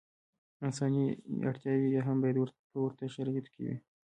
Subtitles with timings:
[0.65, 1.03] انساني
[1.49, 2.37] اړتیاوې یې هم باید
[2.71, 3.75] په ورته شرایطو کې وي.